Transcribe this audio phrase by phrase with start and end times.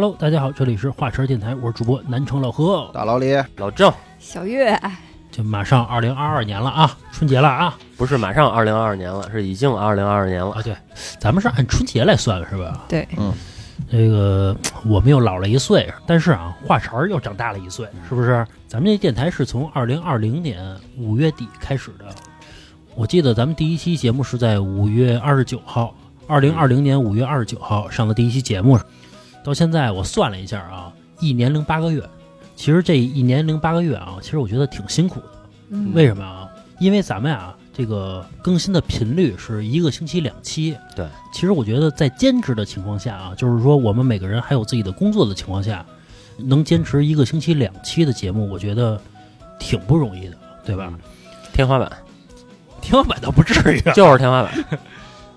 [0.00, 2.90] Hello，大家好，这里是华晨电台，我是主播南城老何。
[2.94, 4.74] 大老李，老郑，小月，
[5.30, 10.52] 就马上二零二二年了啊，春节了啊不是马上二零二二年了，是已经二零二二年了。
[10.52, 10.62] 啊！
[10.62, 10.74] 对，
[11.18, 12.86] 咱们是按春节来算是吧？
[12.88, 13.30] 对，嗯
[13.90, 14.56] 这个
[14.86, 18.46] 我们又老了一岁，但是啊，画茬儿又长大了一岁，是不是？
[18.66, 22.06] 咱们这电台是从二零二零年五月底开始的，
[22.94, 25.94] 我记得咱们第一期节目是在五月二十九号，
[26.26, 28.80] 二零二零年五月二十九号上的第一期节目，
[29.44, 32.02] 到现在我算了一下啊，一年零八个月。
[32.56, 35.26] 其实这一年零八个月啊，其实我觉得挺辛苦的。
[35.70, 36.48] 嗯为什么啊？
[36.78, 40.76] 因为咱们啊，这个更新的频率是一个星期两期。
[40.94, 45.84] 对，其实我觉得在兼职的情况下啊，就是说我们每个人还有自己的工作的情况下，
[46.36, 49.00] 能坚持一个星期两期的节目，我觉得
[49.58, 50.92] 挺不容易的，对吧？
[51.52, 51.90] 天花板
[52.80, 53.92] 天花板倒不至于啊。
[53.92, 54.52] 就是天花板，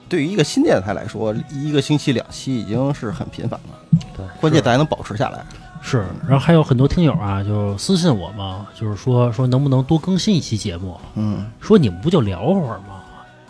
[0.08, 4.00] 对于一个新电台来说，一个星期两期已经是很频繁了。
[4.16, 5.44] 对，关键咱还能保持下来。
[5.82, 13.04] 是，然后还有很多听友啊，就私信我嘛，就是说说能不能多更新一期节目，嗯，说你们不就聊会儿吗？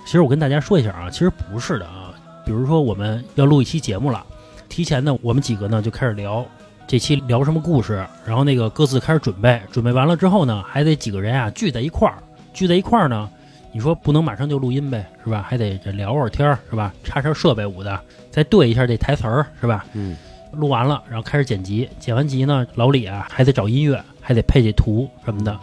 [0.05, 2.11] 其实我跟大家说一下啊，其实不是的啊。
[2.45, 4.25] 比如说我们要录一期节目了，
[4.67, 6.43] 提前呢，我们几个呢就开始聊
[6.87, 12.17] 这期聊什么故事，然后那个各自开始准备，准备完了之后呢，还得几个人啊聚在一块儿，
[12.51, 13.29] 聚在一块儿呢，
[13.73, 15.43] 你说不能马上就录音呗，是吧？
[15.47, 16.93] 还得这聊会儿天儿，是吧？
[17.03, 17.99] 插插设备舞的，
[18.29, 19.83] 再对一下这台词儿，是吧？
[19.93, 20.15] 嗯，
[20.51, 25.57] 录完了，然后开始剪辑，剪完辑呢，老李啊还得找音乐，还得配这图什么的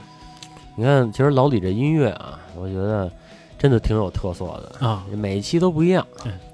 [0.76, 3.10] 你看，其实老李这音乐啊，我觉得
[3.56, 4.44] 真的挺有特色
[4.80, 5.04] 的，啊。
[5.12, 6.04] 每一期都不一样。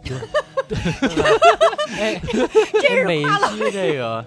[0.09, 0.77] 对
[1.99, 2.21] 哎，
[3.07, 4.25] 每一期这个，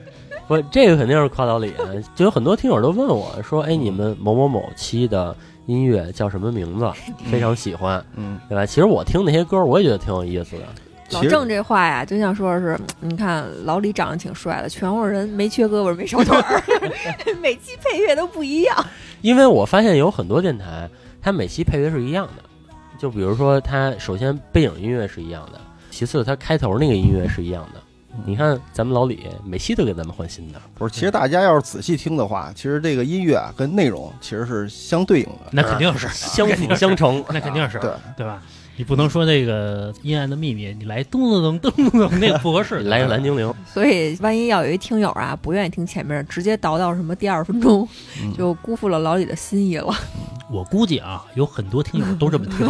[0.47, 1.73] 不，这个肯定是夸老李。
[2.15, 5.35] 就有很多听友都问我说：“哎，你们某某某期的
[5.69, 6.91] 音乐叫什么名字？
[7.31, 10.63] 非常喜欢，嗯，对吧？”其实我听那些歌，我也觉得挺有意思的。
[11.11, 16.63] 老郑这话呀，就像说是，你看老李长得挺帅的，全国人没缺胳膊没少腿儿，
[17.41, 18.75] 每期配乐都不一样。
[19.21, 20.89] 因为我发现有很多电台，
[21.21, 22.43] 它每期配乐是一样的，
[22.99, 25.59] 就比如说它首先背景音乐是一样的，
[25.91, 27.81] 其次它开头那个音乐是一样的。
[28.25, 35.49] 你看咱们老李每期都给咱们换新的，不是，其实大家要是仔细听的话，其实这个音乐啊跟内容其实是相对应的。
[35.51, 37.23] 那肯定是相辅相成。
[37.31, 38.41] 那肯定是对，对吧？
[38.77, 42.79] 你不能说那个阴暗的秘密，你来咚咚咚咚咚，那个不合适。
[42.87, 47.85] 来个蓝精灵， 所以，万一要有一听友啊不愿意听前面，直接倒到什么第二分钟，
[48.23, 49.93] 嗯就辜负了老李的心意了。
[50.49, 52.67] 我估计啊，有很多听友都这么听，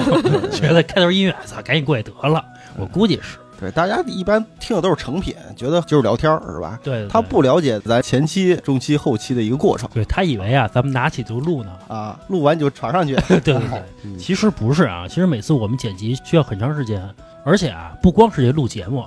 [0.52, 2.44] 觉得开头音乐，操，赶紧过去得了。
[2.76, 6.80] 我估计是对，大家一般听的都是成品，觉得就是聊天儿，是吧？
[6.82, 9.90] 对，对他不了解咱前期、中期、后期的一个过程。
[9.94, 11.72] 对他以为啊，咱们拿起就录呢。
[11.88, 13.16] 啊，录完就传上去。
[13.28, 14.18] 对对对，嗯。
[14.18, 17.04] 其实不是啊，其实每次我们剪辑需要很长时间，
[17.44, 19.04] 而且啊，不光是这录节目，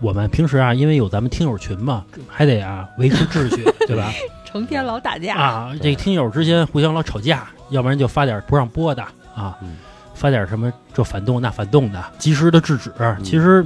[0.00, 4.12] 我们平时啊，因为有咱们听友群嘛，还得啊维持秩序， 对吧？
[4.44, 9.02] 成天老打架，啊，这个听友之间互相老吵架，要不然就发点不让播的
[9.34, 9.76] 啊，嗯。
[10.14, 12.90] 发点什么这反动那反动的，及时的制止，
[13.22, 13.62] 其实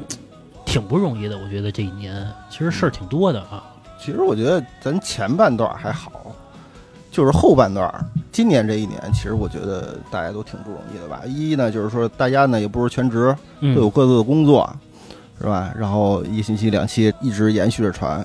[0.71, 1.37] 挺不容易的。
[1.37, 3.65] 我觉得这一年其实事儿挺多的啊。
[3.99, 6.33] 其实我觉得咱前半段还好，
[7.11, 7.93] 就是后半段，
[8.31, 11.23] 今年这一年，其实我觉得大家都挺不容易的吧。
[11.27, 14.73] 一呢，就是说大家呢也不是全职，嗯，都有各自的工作，
[15.41, 15.75] 是吧？
[15.77, 18.25] 然后一星期两期一直延续着传。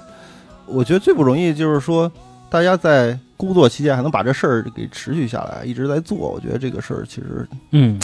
[0.67, 2.09] 我觉得最不容易就是说，
[2.47, 6.17] 大家在工作期间还能把这事儿给持续下来，一直在做。
[6.17, 7.99] 我觉得这个事儿其实嗯，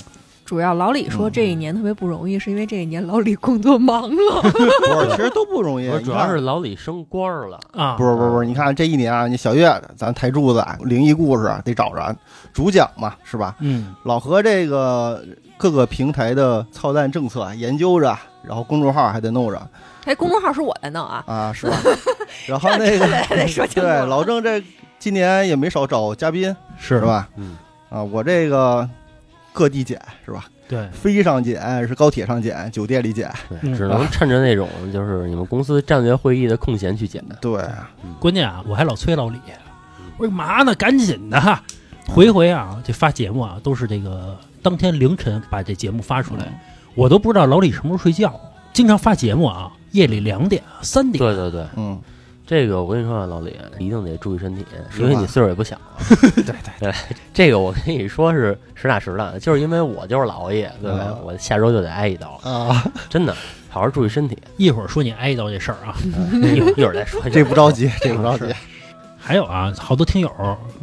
[0.52, 4.42] 主要老李说嗯这一年特别不容易，是因为这一年老李工作忙了。
[4.44, 4.50] 不
[5.00, 5.90] 是，其实都不容易。
[6.02, 12.14] 主要是老李升官了，啊，不是不是不是，你看这一年啊，你小月咱台柱子啊灵异故事啊得找着
[12.52, 13.56] 主讲嘛，是吧？
[13.62, 15.24] 嗯，老何这个
[15.58, 18.14] 各个平台的操蛋政策啊研究着，
[18.44, 19.68] 然后公众号还得弄着
[20.04, 21.78] 哎，公众号是我在弄啊，啊，是吧？
[22.46, 23.08] 然后那个
[23.74, 24.06] 对。
[24.06, 24.62] 老郑这
[25.00, 27.06] 今年也没少找嘉宾，是是？
[27.06, 27.30] 吧？
[27.38, 27.56] 嗯，
[27.90, 28.86] 啊，我这个
[29.54, 30.46] 各地捡是吧？
[30.68, 33.30] 对，飞上捡是高铁上捡，酒店里捡，
[33.62, 37.36] 只能趁着那种就是你们公司战略会议的空闲去捡的。
[37.42, 37.62] 对，
[38.20, 39.38] 关键啊，我还老催老李，
[40.18, 40.74] 我说嘛呢？
[40.76, 41.60] 赶紧的！
[42.08, 46.62] 回回啊，这发节目啊，都是这个当天凌晨把这节目发出来，
[46.96, 48.40] 我都不知道老李什么时候睡觉，
[48.72, 51.22] 经常发节目啊，夜里两点、三点。
[51.22, 52.00] 对对对，嗯，
[52.52, 54.66] 这个我跟你说啊，老李一定得注意身体，
[55.00, 56.18] 因为你岁数也不小 了。
[56.36, 56.94] 对对对，
[57.34, 61.20] 这个我跟你说是实打实的，就是因为我就是老熬夜，对吧嗯？
[61.24, 63.34] 我下周就得挨一刀，啊，真的，
[63.70, 64.38] 好好注意身体。
[64.58, 65.96] 一会儿说你挨一刀这事儿啊，
[66.44, 67.22] 一会儿一会儿再说。
[67.32, 68.54] 这不着急，这不着急，
[69.18, 70.30] 还有啊，好多听友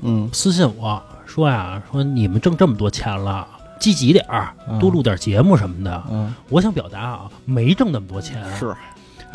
[0.01, 3.47] 嗯，私信我说呀，说你们挣这么多钱了，
[3.79, 6.03] 积极点儿，嗯多录点节目什么的。
[6.11, 8.75] 嗯，我想表达啊，没挣那么多钱，是，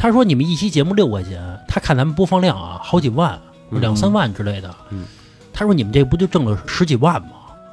[0.04, 3.40] 他说你们一期节目六块钱，他看咱们播放量啊，好几万，
[3.72, 4.70] 嗯两三万之类的。
[4.90, 5.06] 嗯
[5.54, 7.30] 他说你们这不就挣了十几万吗？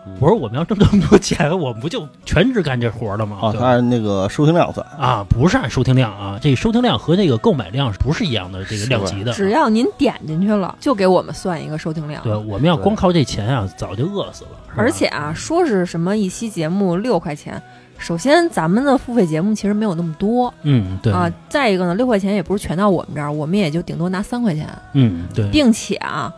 [0.06, 3.38] 嗯我说我们要挣这么多钱，我们不就全职干这活了吗？
[3.42, 9.32] 啊，对吧它按那个收听量算，啊，不是按收听量啊，这收听量和这个购买量不是一样的这个量级的。
[9.32, 12.22] 只要您点进去了，就给我们算一个收听量。
[12.22, 14.50] 对，我们要光靠这钱啊，早就饿死了。
[14.76, 17.60] 而且啊，说是什么一期节目六块钱，
[18.00, 20.52] 首先咱们的付费节目其实没有那么多。
[20.62, 21.12] 嗯，对。
[21.12, 26.34] 啊，再一个呢，六块钱也不是全到我们这儿，我们也就顶多拿三块钱，嗯，对，并且啊，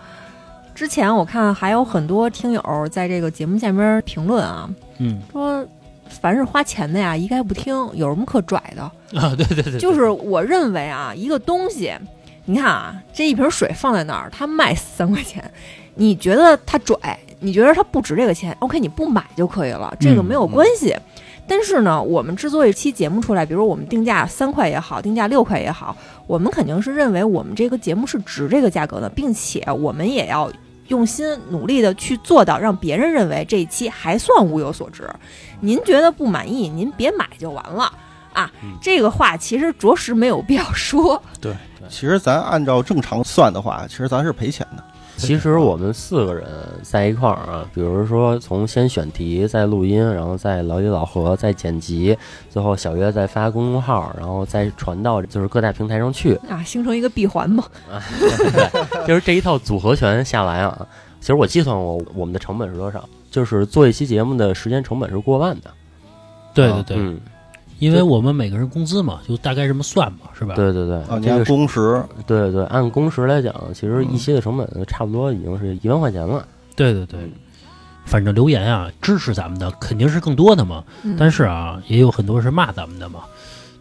[0.74, 4.68] 之前我看还有很多听友在这个节目下面评论啊，
[4.98, 5.22] 嗯。
[5.32, 5.66] 说
[6.20, 8.82] 凡是花钱的呀，一概不听，有什么可拽的？
[9.18, 9.78] 啊，对对对，对。
[9.78, 11.94] 就是我认为啊，一个东西，
[12.44, 15.42] 你看啊，这一瓶水放在那儿，它卖三块钱，
[15.94, 16.98] 你觉得它拽，
[17.40, 20.94] 你觉得它不值这个钱，OK，你不买就可以了，这个没有关系。
[21.46, 25.96] 但是呢，我们制作一期节目出来，比如我们定价三块也好，定价六块也好，
[26.26, 30.50] 我们肯定是认为我们这个节目是值这个价格的，并且我们也要
[30.88, 35.08] 用心努力的去做到让别人认为这一期还算物有所值。
[35.60, 37.92] 您觉得不满意，您别买就完了
[38.32, 38.50] 啊。
[38.62, 41.20] 嗯这个话其实着实没有必要说。
[41.40, 41.54] 对，
[41.88, 44.84] 其实咱按照正常算的话，其实咱是赔钱的。
[45.16, 46.44] 其实我们四个人
[46.82, 52.16] 在一块儿啊，比如说从先选题，再录音，然后再老李老何，再剪辑，
[52.50, 57.64] 最后小月再发公众号，然后再传到就是各大平台上去啊，形成一个闭环嘛。
[59.06, 60.86] 就是这一套组合拳下来啊，
[61.20, 65.70] 其实我计算过我们的成本是多少，就是做一期节目的时间成本是过万的。
[66.54, 67.20] 对对对，嗯，
[67.82, 70.54] 因为我们每个人工资嘛，就大概这么算嘛，是吧？
[70.54, 76.46] 对对对，啊，你按这个工时，对对，按工时来讲，其实一期的成本差不多已经是一万块钱了。
[76.76, 77.18] 对对对，
[78.04, 80.84] 反正留言啊，支持咱们的肯定是更多的嘛。
[81.02, 83.22] 嗯但是啊，也有很多是骂咱们的嘛。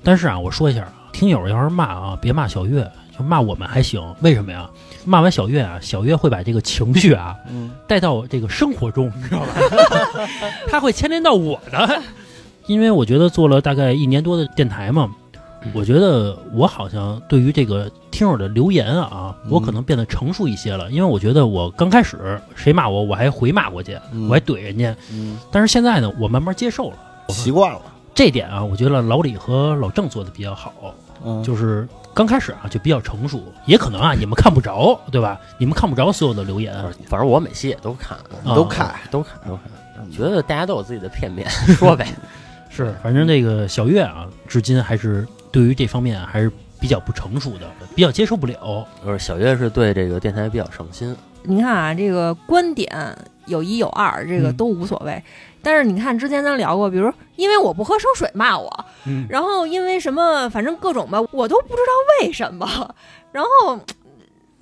[0.04, 4.02] 但是啊，我说一下啊，听友要是骂啊，别骂小月，就骂我们还行。
[4.22, 4.68] 为什么呀？
[5.06, 9.48] 骂完小月啊，小月会把这个情绪啊嗯，带到这个生活中，你知道吧？
[10.70, 12.02] 他会牵连到我的。
[12.68, 15.10] 因为我觉得做了大概一年多的电台嘛，
[15.74, 20.90] 我觉得我好像对于这个听友的留言啊，我可能变得成熟一些了。
[20.92, 24.96] 因为我觉得我刚开始谁骂我，我还回骂过去，嗯我还怼人家。
[25.12, 26.98] 嗯，但是现在呢，我慢慢接受了。
[27.30, 27.80] 习惯了。
[28.14, 30.74] 这点啊，我觉得老李和老郑做的比较好，
[31.24, 35.40] 嗯，就是刚开始啊就比较成熟，也可能啊你们看不着，对吧？
[35.58, 36.74] 你们看不着所有的留言，
[37.08, 39.64] 反正我每期也都看，啊都看，都看，都看。
[40.12, 42.08] 觉得大家都有自己的片面，说呗。
[42.72, 48.88] 是，反正这个小月啊，至今还是对于这方面啊还是比较不成熟的，比较接受不了。
[49.04, 51.14] 不是小月是对这个电台比较上心，
[51.44, 52.90] 你看啊，这个观点
[53.46, 55.22] 有一有二，这个嗯都无所谓。
[55.62, 62.96] 但是你看，之前咱聊过，比如因为我不喝生水骂我，嗯，然后因为什么，反正各种吧，我都不知道为什么，
[63.32, 63.80] 然后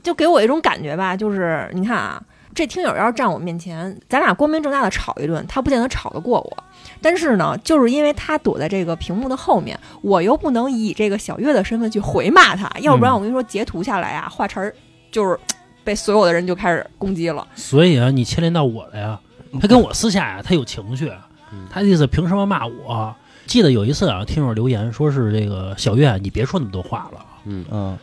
[0.01, 2.21] 就给我一种感觉吧，就是你看啊，
[2.53, 6.57] 这听友要是站我面前，咱俩光明正大的吵一顿，他不见得吵得过我。
[7.01, 14.73] 但是呢，就是因为他躲在这个屏幕的后面，我又不能以这个小月的身份去回骂他，要不然我跟你说，截图下来啊，话茬儿
[15.11, 15.39] 就是
[15.83, 17.47] 被所有的人就开始攻击了。
[17.55, 19.19] 所以啊，你牵连到我了呀。
[19.59, 21.11] 他跟我私下呀、他有情绪，
[21.51, 23.15] 嗯他的意思凭什么骂我？
[23.47, 27.25] 记得有一次啊，听友留言说是这个小月，你别说那么多话了。
[27.45, 27.97] 嗯，嗯，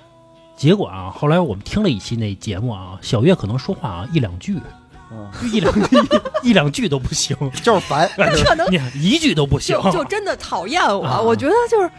[0.56, 4.58] 结果啊，后来我们听了一期那节目啊，小月可能说话啊一两句，
[5.10, 5.96] 嗯，一两句
[6.42, 8.08] 一两句都不行， 就是烦。
[8.44, 9.90] 可能你一句都不行就。
[9.92, 11.90] 就真的讨厌我，啊我觉得就是。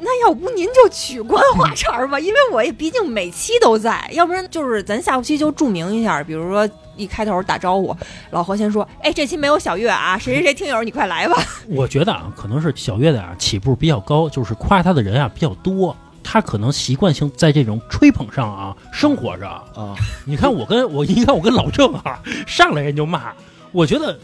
[0.00, 7.92] 那要不您就取关话茬儿吧，因为我也毕竟每期都在，要不然就是咱下期就注明一下，比如说一开头打招呼，
[8.30, 11.42] 老何先说，哎，这期没有小月啊，谁谁谁听友你快来吧。
[11.68, 19.48] 我觉得啊，可能是小月的啊起步比较高，就是夸他的人啊比较多，他可能习惯性在这种吹捧上啊生活着。
[19.48, 19.94] 啊，
[20.24, 23.32] 你看我跟 我，你看我跟老郑啊，上来人就骂，
[23.72, 24.18] 我觉得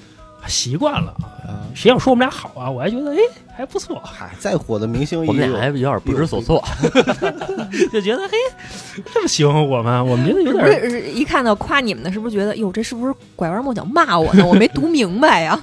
[0.47, 1.15] 习惯了。
[1.45, 3.19] 啊谁要说我们俩好啊，我还觉得哎
[3.57, 6.63] 还不错，嗨，再火的明星我们俩还有点不知所措。
[7.93, 8.37] 就觉得嘿
[9.13, 14.47] 这么喜欢我们，我们觉得有是不点是一看到夸你们的，是不是觉得哟，这是不是拐弯抹角骂我呢？
[14.47, 15.59] 我没读明白呀。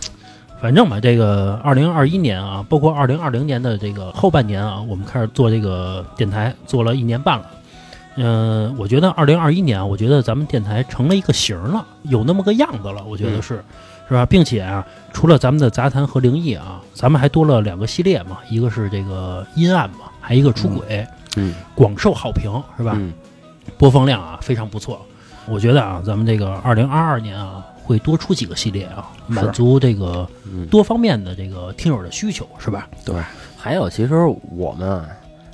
[0.61, 7.45] 反正吧，这个二零二一年啊，包括二零二零年的这个后半年啊，我们开始做这个电台，做了一年半了。
[8.17, 13.63] 嗯、我觉得二零二一年啊，我觉得咱们电台成了一个型儿了，有那么个样子了，我觉得嗯是，
[14.07, 14.23] 是吧？
[14.25, 22.93] 并且啊，除了咱们的杂谈和灵异啊，咱们还多了两个系列嘛，一个是这个阴暗嘛，还一个出轨，嗯，广受好评，是吧？
[22.97, 23.11] 嗯，
[23.79, 25.01] 播放量啊非常不错。
[25.47, 32.87] 我觉得啊，咱们这个二零二二年啊，会多出几个系列啊，满足这个嗯，多方面的这个听友的需求，是吧？
[33.05, 33.15] 对
[33.57, 34.15] 还有，其实
[34.55, 35.09] 我们啊，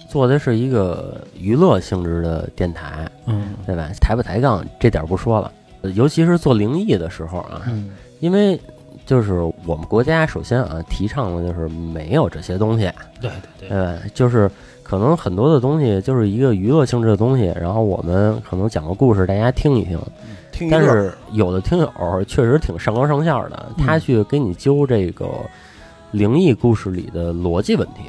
[0.08, 3.90] 做的是一个娱乐性质的电台，嗯对吧？
[4.00, 5.52] 抬不抬杠这点儿不说了，
[5.82, 7.90] 呃尤其是做灵异的时候啊，嗯
[8.20, 8.60] 因为
[9.06, 9.34] 就是
[9.66, 12.86] 我们国家首先啊提倡的就是没有这些东西，
[13.20, 13.30] 对
[13.60, 14.00] 对对，对吧？
[14.14, 14.50] 就是
[14.88, 20.00] 可能很多的东西就是一个娱乐性质的东西，然后我们可能讲个故事，大家听一听。
[20.52, 21.92] 但听一乐是有的听友
[22.28, 25.28] 确实挺上纲上线的，嗯他去给你揪这个
[26.12, 28.04] 灵异故事里的逻辑问题，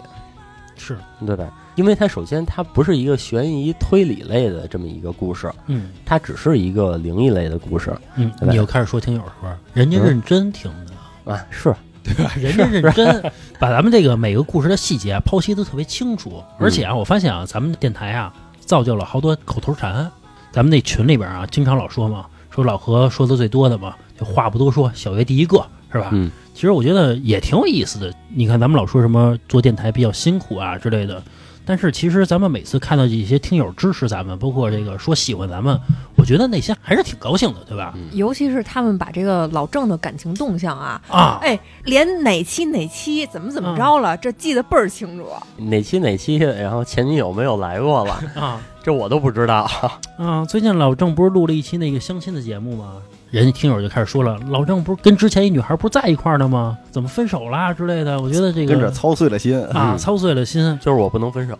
[0.76, 1.52] 是，对吧？
[1.74, 9.58] 因为它首先它不是一个悬疑推理类的这么一个故事，嗯它只是一个灵异类的故事嗯，你又开始说听友是吧？
[9.74, 11.32] 人家认真听的。
[11.32, 11.74] 啊，是
[12.14, 12.32] 对吧？
[12.36, 20.10] 人家认真把咱们这个每个故事的细节啊剖析的特别清楚，而且啊，我发现啊，咱们电台啊造就了好多口头禅。
[20.50, 26.08] 咱们那群里边啊，经常老说嘛，说老何说的最多的嘛，就话不多说，小月第一个是吧？
[26.12, 28.12] 嗯，其实我觉得也挺有意思的。
[28.34, 31.22] 你看咱们老说什么做电台比较辛苦啊之类的，
[31.68, 35.78] 但是其实咱们每次看到一些听友支持咱们，包括这个说喜欢咱们，
[36.16, 37.92] 我觉得内心还是挺高兴的，对吧？
[38.12, 45.26] 尤其是他们把这个老郑的感情动向啊，啊，哎，连哪期哪期怎么怎么着了，这记得倍儿清楚。
[45.58, 49.70] 哪期哪期，然后前女友没有来过了， 啊这我都不知道。
[50.16, 50.46] 啊！
[50.46, 52.94] 最近老郑不是录了一期那个相亲的节目吗？
[53.30, 56.78] 人家听友就开始说了，老郑不是跟之前一女孩不是在一块儿呢吗？
[56.90, 58.18] 怎么分手啦之类的？
[58.20, 59.60] 我觉得这个跟着操碎了心。
[59.66, 60.78] 啊，嗯操碎了心。
[60.80, 61.58] 就是我不能分手，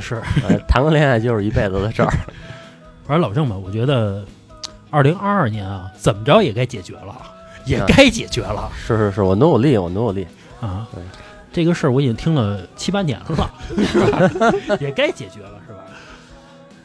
[0.00, 0.14] 是，
[0.48, 2.08] 呃 谈个恋爱就是一辈子的事儿。
[3.06, 4.24] 反正老郑吧，我觉得
[4.88, 7.14] 二零二二年啊，怎么着也该解决了，
[7.66, 10.26] 也啊该解决了是是是，我努努力，我努努力。
[10.60, 11.02] 啊对。
[11.52, 13.52] 这个事儿我已经听了七八年了，是吧？
[14.80, 15.80] 也该解决了，是吧？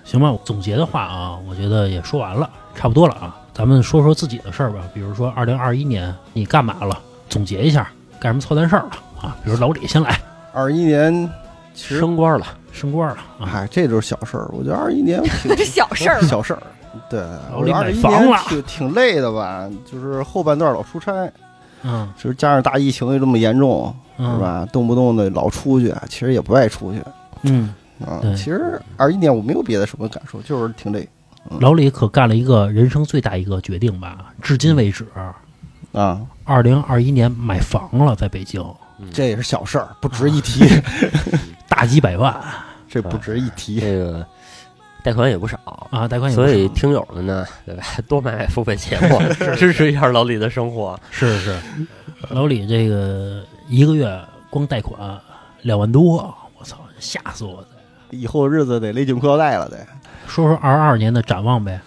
[0.04, 3.38] 行吧，总结的话啊，我觉得也说完了，差不多了啊。
[3.56, 7.00] 咱们说说自己的事儿吧，比如说二零二一年你干嘛了？
[7.30, 9.38] 总结一下，干什么操蛋事儿了啊？
[9.46, 10.20] 比如老李先来，
[10.54, 11.28] 二一年
[11.74, 14.50] 其实，升官了，升官了啊，哎，这就是小事儿。
[14.52, 16.62] 我觉得二一年挺 这小事儿，小事儿。
[17.10, 17.22] 对，
[17.52, 19.70] 老李买二一年房了挺挺累的吧？
[19.90, 21.32] 就是后半段老出差，
[21.84, 24.42] 嗯就是加上大疫情又这么严重，嗯，是？
[24.42, 24.68] 吧？
[24.74, 27.02] 动不动的老出去，其实也不爱出去
[27.44, 27.74] 嗯，
[28.06, 28.36] 啊对。
[28.36, 31.08] 其实二一年我没有别的什么感受，就是挺累
[31.60, 35.06] 老李可干了一个人生最大一个决定吧，至今为止，
[35.94, 36.26] 啊。
[36.44, 38.62] 二零二一年买房了，在北京，
[39.14, 40.66] 这也是小事儿，不值一提，
[41.70, 42.36] 大几百万
[42.90, 43.80] 这不值一提。
[43.80, 44.26] 这个
[45.02, 45.58] 贷款也不少。
[45.92, 47.84] 啊，贷款也不少所以听友们呢，对吧？
[48.08, 49.20] 多买买付费节目，
[49.56, 51.00] 支持一下老李的生活。
[51.12, 51.58] 是是，
[52.30, 55.18] 老李这个一个月光贷款
[55.62, 57.68] 两万多，我操，吓死我了！
[58.16, 59.78] 以后日子得勒紧裤腰带了，得。
[60.28, 61.80] 说说二二年的展望呗。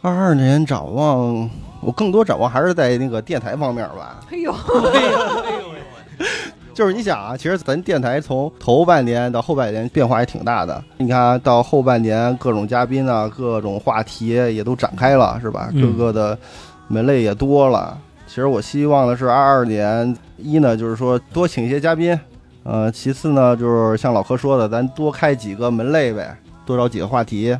[0.00, 4.20] 二二年展望，我更多展望还是在那个电台方面吧。
[4.30, 6.26] 哎呦，哎呦，哎呦
[6.74, 10.80] 就是你想啊，其实咱电台从头半年到后半年变化也挺大的。
[10.98, 15.68] 你看到后半年各种嘉宾啊，各种话题也都展开了，是吧？
[15.72, 16.38] 嗯各个的
[16.86, 17.98] 门类也多了。
[18.28, 22.16] 其实我希望的是二二年一呢，就是说多请一些嘉宾，
[22.64, 26.36] 呃，其次呢就是像老何说的，咱多开几个门类呗，
[26.66, 27.56] 多找几个话题，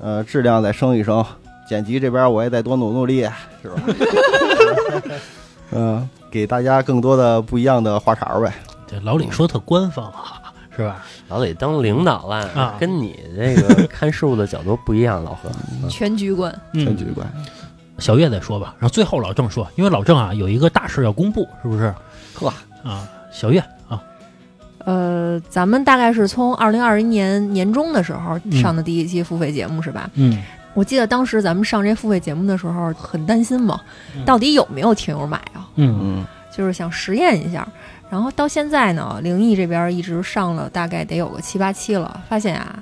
[0.00, 1.24] 呃，质量再升一升。
[1.68, 3.22] 剪辑这边我也再多努努力，
[3.62, 3.82] 是吧？
[5.72, 8.52] 嗯、 给大家更多的不一样的话茬儿呗。
[8.86, 11.02] 这老李说特官方啊，是吧？
[11.28, 15.48] 老李当领导了，啊跟你这个看事物的角度不一样，老何。
[15.88, 16.52] 全局观。
[16.74, 17.26] 嗯全局，观，
[17.98, 21.94] 小月再说吧，然后最后老郑说，因为老郑啊有一个大事要公布，是不是？
[22.34, 22.52] 呵
[22.82, 23.66] 啊，小月啊，
[24.84, 30.10] 呃，咱们大概是从二零二一年年中的时候嗯上的第一期付费节目，是吧？
[30.14, 30.42] 嗯
[30.74, 33.80] 我记得当时咱们上这付费节目的时候很担心嘛，
[34.16, 35.68] 嗯到底有没有听友买啊？
[35.76, 36.24] 嗯嗯，
[36.54, 37.66] 就是想实验一下。
[38.10, 42.78] 然后到现在呢，灵异这边一直上了大概得有个七八期了，发现啊，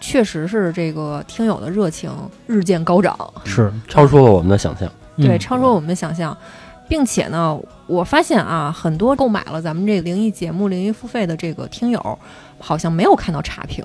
[0.00, 2.10] 确实是这个听友的热情
[2.46, 4.88] 日渐高涨，是超出了我们的想象。
[5.16, 6.36] 对，嗯超出了我们的想象，
[6.88, 12.18] 并且呢，我发现啊，很多购买了咱们这个灵异节目、灵异付费的这个听友，
[12.58, 13.84] 好像没有看到差评，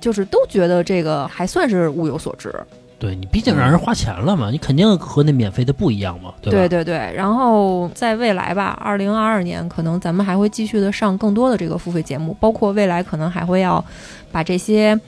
[0.00, 2.52] 就是都觉得这个还算是物有所值。
[2.96, 6.58] 对你毕竟让人花钱了嘛，你肯定和那免费的不一样嘛，对吧？
[6.58, 13.84] 对对对，然后在未来吧，二零二二年可能咱们还会继续的上更多的这个付费节目，包括未来可能还会要
[14.32, 14.98] 把这些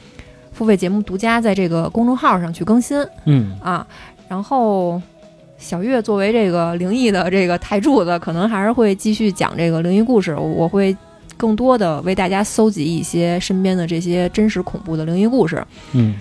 [0.53, 3.87] 付费节目独家在这个公众号上去更新嗯，啊。
[4.29, 5.01] 然后
[5.59, 10.97] 小月作为这个灵异的这个台柱子，可能还是会继续讲这个灵异故事，我会。
[11.39, 16.15] 更多的为大家搜集一些身边的这些真实恐怖的灵异故事，嗯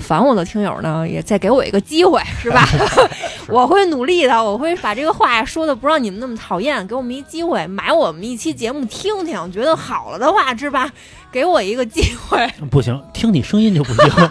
[0.00, 2.66] 烦我的听友呢，也再给我一个机会，是吧？
[3.48, 10.90] 我会努力的，我会把这个话说的不让你们那么讨厌，给我们一机会，买我们一期节目听听，觉得好了的话，是吧？
[11.32, 14.30] 给我一个机会，不行，听你声音就不行，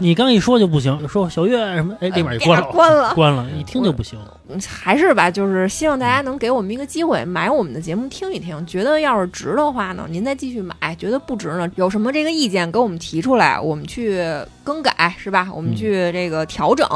[0.00, 4.18] 你刚一说就不行，说小月什么，哎，立马就关了，关了， 关了，一听就不行。
[4.66, 14.24] 还是吧，就是希望大家能给我们一个机会，买我们的节目听一听，觉得要是值的话呢，您再继续买；觉得不值呢，有什么这个意见给我们提出来，我们去
[14.64, 15.48] 更改，是吧？
[15.54, 16.86] 我们去这个调整。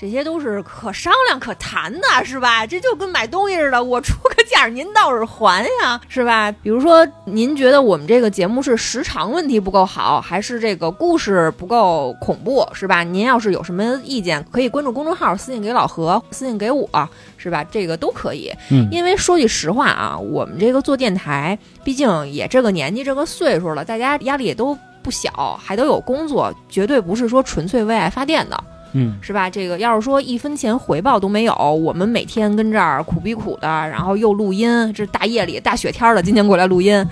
[0.00, 2.64] 这些都是可商量、可谈的，是吧？
[2.64, 6.52] 这就跟买东西似的，我出个价，您倒是还呀，是吧？
[6.62, 13.02] 比如说，您觉得我们这个节目是时长问题不够好，还是这个故事不够恐怖，是吧？
[13.02, 16.88] 您要是有什么意见，可以关注公众号，私信给老何，私信给我，
[17.36, 17.64] 是吧？
[17.64, 18.52] 这个都可以。
[18.70, 28.64] 嗯，因为说句实话啊，我们这个做电台，毕竟也这个年纪、这个岁数了，大家压力也都不小，还都有工作，绝对不是说纯粹为爱发电的。
[28.94, 29.50] 嗯，是吧？
[29.50, 37.06] 这个要是说一分钱回报都没有，我们每天跟这儿苦逼苦的，然后又录音，这大夜里大雪天的，今天过来录音，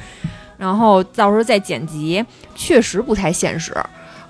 [0.57, 2.25] 然后到时候再剪辑，
[2.55, 3.75] 确实不太现实。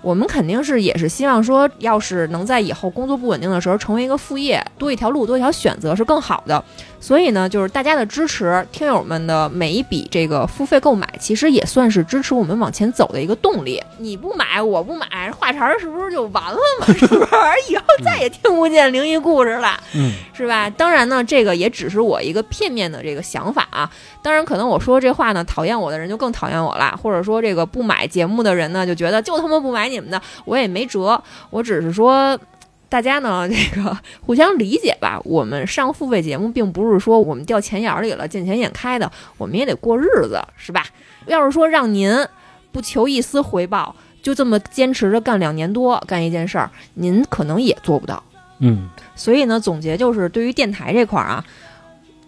[0.02, 6.62] 我们肯定是也是希望说，要是能在以后工作不稳定的时候成为一个副业，多一条路，多一条选择是更好的。
[6.98, 13.82] 所以呢，就是大家的支持，听友们的每一笔这个付费购买，其实也算是支持我们往前走的一个动力。
[13.98, 16.86] 你不买，我不买，话茬儿是不是就完了吗？
[16.86, 17.30] 是不是？
[17.68, 20.68] 以后再也听不见灵异故事了，嗯，是吧？
[20.70, 23.90] 当然呢，这个也只是我一个片面的这个想法啊。
[24.22, 31.22] 当然，可能我说这话呢，讨厌我的人就更讨厌我了，或者说这个不买节目的人呢，就觉得就他妈不买你们的，我也没辙。
[31.50, 32.38] 我只是说。
[32.88, 35.20] 大家呢，这个互相理解吧。
[35.24, 40.84] 我们上付费节目，并不是说我们掉钱眼里了、见钱眼开的，我们也得过日子，是吧？
[41.26, 42.16] 要是说让您
[42.70, 48.22] 不求一丝回报，就这么坚持着干两年多干一件事儿，您可能也做不到。
[48.60, 51.44] 嗯，所以呢，总结就是，对于电台这块儿啊，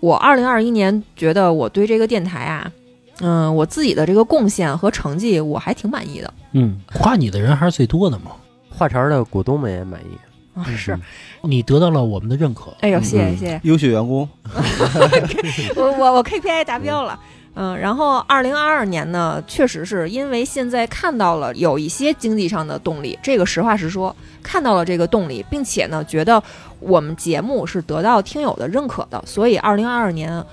[0.01, 2.73] 我二零二一年觉得我对这个电台啊，
[3.21, 6.35] 嗯，我自己的这个贡献和成绩，我还挺满意的。
[6.53, 8.33] 嗯，夸你的人还是最多的嘛。
[8.69, 10.19] 话茬的股东们也满意。
[10.65, 10.99] 是，
[11.43, 12.75] 你得到了我们的认可。
[12.81, 14.29] 哎呦，谢谢谢谢，优秀员工。
[15.77, 17.19] 我我我 KPI 达标了，
[17.55, 26.43] 嗯，然后二零二二年呢，确实是因为现在看到了有一些经济上的动力，这个实话实说，看到了这个动力，并且呢，觉得
[26.81, 30.45] 我们节目是得到听友的认可的，所以二零二二年，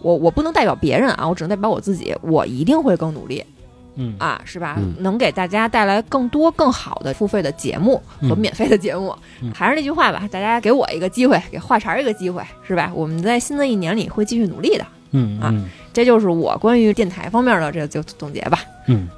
[0.00, 3.44] 我我不能代表别人啊，我只能代表我自己，我一定会更努力。
[3.96, 4.78] 嗯啊，是吧？
[4.98, 9.14] 能给大家带来更多更好的付费的节目和免费的节目。
[9.54, 12.90] 还是那句话吧，大家给我一个机会，给话茬一个机会，是吧？
[12.94, 14.86] 我们在新的一年里会继续努力的。
[15.12, 15.54] 嗯啊，
[15.92, 18.58] 这就是我关于电台方面的这就总结吧。
[18.88, 19.08] 嗯，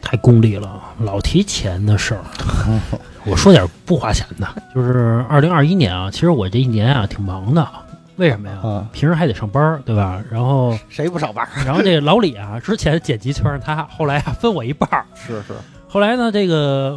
[0.00, 2.22] 太功利了，老提钱的事儿。
[3.24, 7.68] 我说点不花钱的，就是二零二一年啊，其实我这一年啊挺忙的。
[8.22, 8.86] 为什么呀？
[8.92, 10.22] 平时还得上班，对吧？
[10.30, 11.44] 然后谁不上班？
[11.66, 15.04] 然后这个老李啊， 之前剪辑全是他，后来啊分我一半儿。
[15.12, 15.52] 是是。
[15.88, 16.96] 后来呢，这个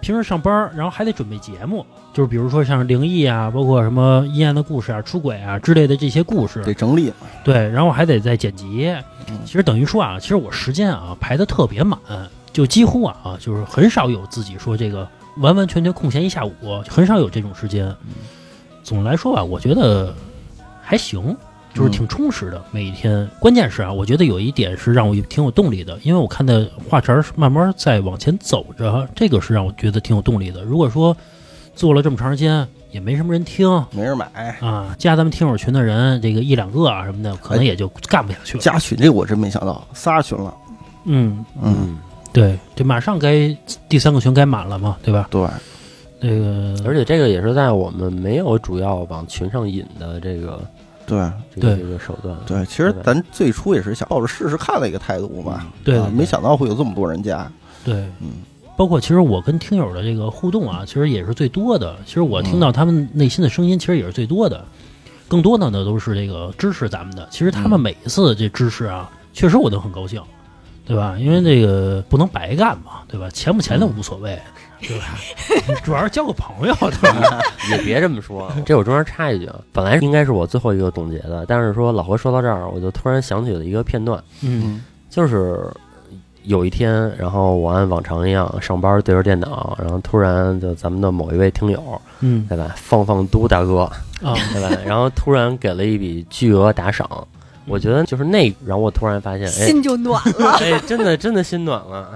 [0.00, 7.12] 平时上班，然后还得准备节目，就是比如说像灵异啊，包括什么阴暗的故事啊、出轨啊之类的这些故事，得整理。
[7.44, 8.96] 对，然后还得再剪辑。
[9.44, 11.98] 其实等于说啊，其实我时间啊排的特别满，
[12.50, 15.06] 就几乎啊就是很少有自己说这个
[15.36, 16.52] 完完全全空闲一下午，
[16.88, 17.94] 很少有这种时间。
[18.82, 20.14] 总的来说吧，我觉得。
[20.92, 21.34] 还行，
[21.72, 23.26] 就是挺充实的每一天。
[23.38, 30.62] 关键是啊，我觉得有一点是让我挺有动力的，因为我看的话茬儿慢慢在往前走着，这个是让我觉得挺有动力的。
[30.64, 31.16] 如果说
[31.74, 34.26] 做了这么长时间也没什么人听，没人买
[34.60, 38.62] 啊，加咱们听友群的人这个一两个啊什么的，可能也就干不下去了。
[38.62, 40.54] 加群这我真没想到，仨群了。
[41.06, 41.96] 嗯嗯，
[42.34, 43.48] 对，这马上该
[43.88, 45.26] 第三个群该满了嘛，对吧？
[45.30, 45.40] 对。
[46.24, 50.60] 那个，而且这个也是在我们没有主要往群上引的这个，
[51.06, 52.36] 对，这个这个手段。
[52.46, 57.50] 对，其实咱最初也是想抱着试试看的一个态度嘛，对，没想到会有这么多人加。
[57.84, 58.42] 对，嗯，
[58.76, 61.96] 包括其实我跟听友的这个互动啊，其实也是最多的。
[62.06, 64.64] 其实我听到他们内心的声音，其实也是最多的。
[65.28, 67.26] 更多的呢都是这个支持咱们的。
[67.30, 70.22] 其实他们每一次这支持啊，确实我都很高兴，
[70.86, 71.16] 对吧？
[71.18, 73.28] 因为这个不能白干嘛，对吧？
[73.30, 74.38] 钱不钱的无所谓。
[74.86, 75.04] 对吧？
[75.84, 77.40] 主要是交个朋友， 对吧？
[77.70, 78.50] 也别这么说。
[78.66, 84.22] 这我中间插一句啊，本来应该是我最后一个总结的，但是说老何说到这儿，我就突然想起了一个片段。
[84.42, 85.64] 嗯，就是
[86.44, 92.72] 有一天，然后我按往常一样上班对着电脑，然后突然就咱们的某一位听友，嗯，对吧？
[92.76, 93.80] 放放都大哥
[94.22, 94.76] 啊，对吧？
[94.84, 97.08] 然后突然给了一笔巨额打赏，
[97.66, 100.50] 我觉得就是那，然后我突然发现，哎心就暖了。
[100.60, 102.08] 哎，真的真的心暖了。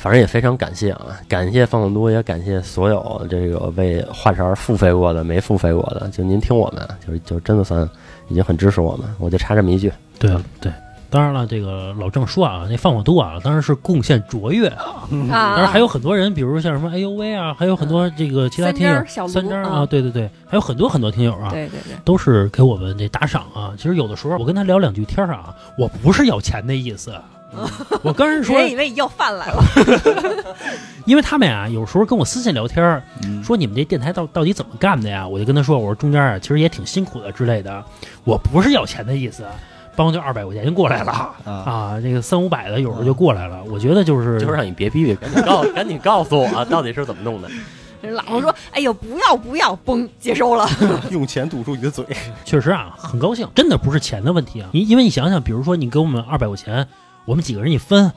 [0.00, 7.86] 反正也非常感谢啊，感谢方总督，也感谢所有这个为话茬付费过的、没付费过的，就您听我们，就就真的算
[8.28, 9.06] 已经很支持我们。
[9.18, 10.72] 我就插这么一句，对对。
[11.10, 15.06] 当然了，这个老郑说啊，那放火都啊，当然是贡献卓越啊。
[15.10, 23.74] 当然还有很多人，比如像什么哎呦喂啊，还有很多这个其他听友，三张啊，对对对，还有很多很多听友啊，对对对，都是给我们这打赏啊。
[23.76, 27.12] 其实有的时候我跟他聊两句天啊，我不是要钱的意思，
[28.02, 29.62] 我跟人说，人以为你要饭来了，
[31.04, 33.02] 因为他们呀，有时候跟我私信聊天，
[33.44, 35.26] 说你们这电台到到底怎么干的呀？
[35.26, 37.84] 我就跟他说，我说中间啊，其实也挺辛苦的之类的，
[38.24, 39.44] 我不是要钱的意思。
[39.96, 41.12] 帮就二百块钱就过来了
[41.44, 41.98] 啊！
[42.00, 43.62] 这个三五百的有时候就过来了。
[43.64, 47.50] 我觉得就是就是让你别逼逼，赶紧告赶紧告诉我到底是怎么弄的。
[48.12, 50.66] 老婆说：“哎呦，不要不要，崩，接收了。”
[51.10, 52.06] 用钱堵住你的嘴，
[52.46, 54.70] 确实啊，很高兴，真的不是钱的问题啊。
[54.72, 56.86] 你因为你想想，比如说你给我们二百块钱，
[57.24, 58.12] 我们几个人一分，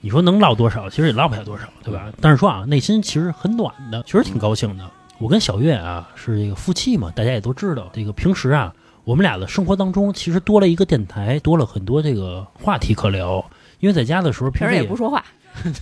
[0.00, 0.88] 你说能捞多少？
[0.90, 2.06] 其实也捞不下多少，对吧？
[2.20, 4.90] 但是说啊，内心其实很暖的，确实挺高兴的。
[5.18, 8.74] 我跟小月啊是这个夫妻嘛，大家也都知道，这个平时啊。
[9.04, 13.44] 我们俩的生活当中，其实多了一个电台，多了很多这个话题可聊。
[13.80, 15.22] 因为在家的时候，平时也不说话，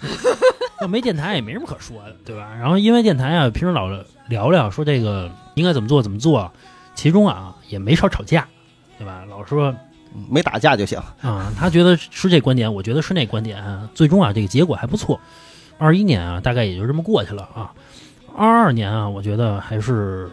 [0.82, 2.52] 要没电台也没什么可说的，对吧？
[2.58, 3.88] 然后因为电台啊，平时老
[4.28, 6.50] 聊聊说这个应该怎么做怎么做，
[6.96, 8.48] 其中啊也没少吵架，
[8.98, 9.24] 对吧？
[9.30, 9.72] 老说
[10.28, 11.52] 没打架就行啊。
[11.58, 13.62] 他觉得是这观点，我觉得是那观点。
[13.94, 15.20] 最终啊，这个结果还不错。
[15.78, 17.72] 二一年啊，大概也就这么过去了啊。
[18.36, 20.30] 二二年啊，我觉得还是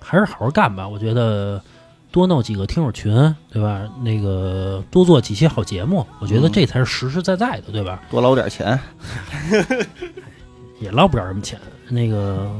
[0.00, 0.88] 还是好好干吧。
[0.88, 1.62] 我觉得。
[2.12, 3.12] 多弄几个听友群，
[3.52, 3.82] 对吧？
[4.02, 8.00] 那个多做几期好节目，我觉得这才是实实在在的，对吧？
[8.08, 8.78] 多捞点钱，
[10.80, 11.60] 也捞不了什么钱。
[11.90, 12.50] 那个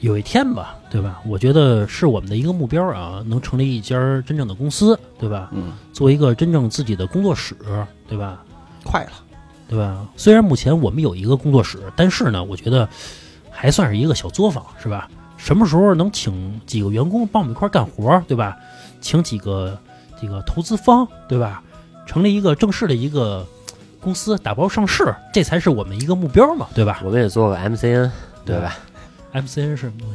[0.00, 1.20] 有一天吧，对吧？
[1.26, 5.50] 我觉得是我们的一个目标啊，能成立一家真正的公司，对吧？
[5.52, 7.56] 嗯，做一个真正自己的工作室，
[8.06, 8.42] 对吧？
[8.84, 9.12] 快了，
[9.68, 10.06] 对吧？
[10.16, 12.88] 虽然目前我们有一个工作室，但是呢，我觉得
[13.50, 15.08] 还算是一个小作坊，是吧？
[15.36, 18.56] 什么时候能请几个员工帮我们一块干活，对吧？
[19.00, 19.78] 请几个
[20.20, 21.62] 这个投资方，对吧？
[22.06, 23.46] 成立一个正式的一个
[24.00, 27.00] 公司，打包上市，这才是我们一个目标嘛，对吧？
[27.04, 28.10] 我们也做个 MCN，
[28.44, 28.76] 对吧
[29.32, 30.08] ？MCN 是什么东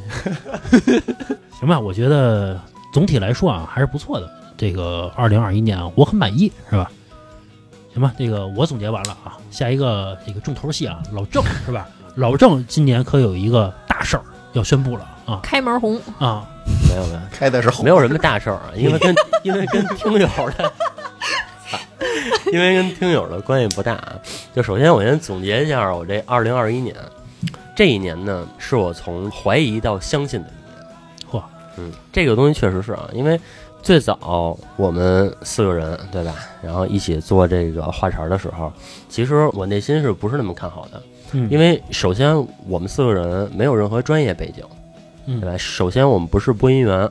[0.82, 1.04] 西？
[1.60, 2.60] 行吧，我觉得
[2.94, 4.30] 总体来说啊，还是不错的。
[4.58, 6.92] 这个二零二一年啊，我很满意，是吧？
[7.94, 11.88] 行吧，这个我总结完了啊，下一个这个重头戏啊，老郑是吧？
[12.16, 14.24] 老郑今年可有一个大事儿
[14.54, 15.10] 要宣布了。
[15.26, 16.46] 啊，开门红啊，
[16.90, 20.72] 没有没有，开的是红，没有什么大事儿啊， 因为跟因为跟听友的，
[22.52, 24.16] 因为跟听友的关系不大啊。
[24.54, 26.94] 就首先我先总结一下，我这二零二一年，
[27.76, 30.88] 这一年呢，是我从怀疑到相信的一年。
[31.32, 31.44] 嚯，
[31.78, 33.40] 嗯，这个东西确实是啊，因为
[33.82, 38.72] 最早我们四个人对吧，然后一起做这个话茬的时候，
[39.10, 41.02] 其实我内心是不是那么看好的？
[41.50, 44.64] 因为首先我们四个人没有任何专业背景，
[45.42, 45.58] 对吧？
[45.58, 47.10] 首先我们不是播音员，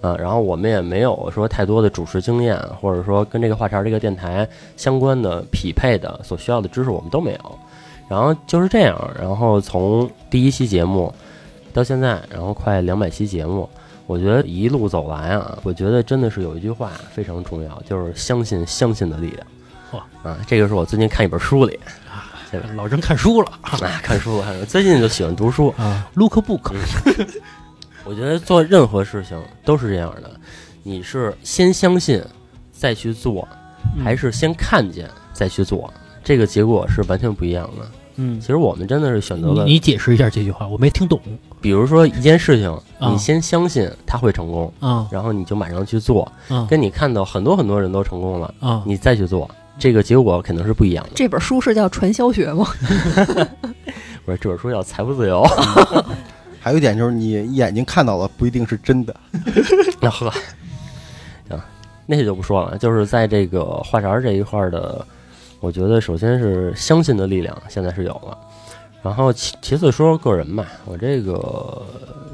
[0.00, 7.58] 啊，然后我们也没有说太多的主持经验，或者说跟这个话茬这个电台相关的匹配的所需要的知识我们都没有。
[8.08, 11.12] 然后就是这样，然后从第一期节目
[11.72, 13.68] 到现在，然后快两百期节目，
[14.06, 19.46] 我觉得一路走来啊，我觉得真的是有一句话非常重要，就是相信相信的力量。
[19.90, 21.78] 嚯啊，这个是我最近看一本书里。
[22.76, 23.50] 老郑看书了，
[24.00, 25.74] 看书， 最近就喜欢读书。
[25.76, 26.08] 啊。
[26.14, 26.72] Look book，
[28.04, 30.30] 我觉得做任何事情都是这样的，
[30.84, 32.22] 你是先相信
[32.70, 33.48] 再去做，
[34.04, 35.92] 还是先看见再去做，
[36.24, 37.86] 这个结果是完全不一样的。
[38.16, 39.64] 嗯，其实我们真的是选择了。
[39.64, 41.20] 你解释一下这句话，我没听懂。
[41.60, 49.50] 比如说一件事情，你先相信它会成功，啊，然后你就马上去做，啊，跟你看到很多很多人都成功了，啊，你再去做。
[49.76, 51.10] 这个结果肯定是不一样的。
[51.16, 52.64] 这本书是叫传销学吗？
[54.24, 55.42] 不是，这本书叫财富自由。
[56.60, 59.14] 还有一点就是，你眼睛看到的不一定是真的。
[60.00, 60.32] 那呵，
[61.48, 61.60] 行，
[62.06, 62.78] 那些就不说了。
[62.78, 65.04] 就是在这个话茬这一块的，
[65.64, 68.36] 我觉得首先是相信的力量现在是有了。
[69.02, 71.82] 然后其其次说说个人吧，我这个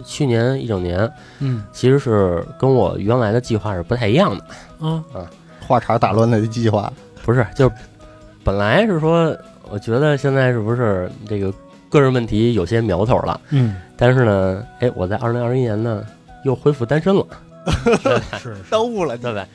[0.04, 4.44] 去年一整年，嗯，其实是跟我原来的计划是不太一样的。
[4.80, 5.30] 嗯啊，
[5.66, 6.92] 话茬打乱了的计划。
[7.22, 7.70] 不是，就
[8.42, 9.36] 本来是说，
[9.70, 11.52] 我觉得现在是不是这个
[11.88, 13.40] 个人问题有些苗头了？
[13.50, 16.04] 嗯，但是呢，哎，我在二零二一年呢
[16.44, 17.26] 又恢复单身了，
[18.40, 19.46] 是耽误了，对吧？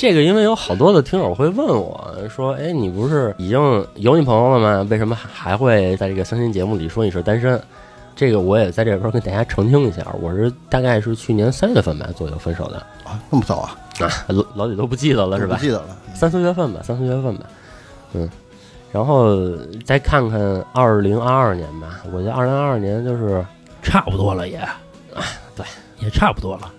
[0.00, 4.88] 这个因为有好多的听友会问我说，哎，你不是已经有女朋友了吗？
[4.88, 7.62] 为什么还会在这个相亲节目里说你是单身？
[8.16, 13.76] 这个我也在这边跟大家澄清一下，我是大概是去年三月份吧左右分手的啊，那么早啊？
[13.98, 15.56] 啊，老老李都不记得了是吧？
[15.56, 17.44] 不记得了，三四月份吧，三四月份吧，
[18.14, 18.26] 嗯，
[18.90, 19.38] 然后
[19.84, 23.44] 再看看二零二二年吧，我觉得二零二二年就是
[23.82, 24.66] 差不多了也，
[25.54, 25.66] 对，
[25.98, 26.72] 也差不多了。